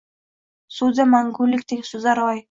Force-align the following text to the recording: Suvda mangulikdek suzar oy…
Suvda 0.77 1.05
mangulikdek 1.11 1.85
suzar 1.91 2.23
oy… 2.29 2.39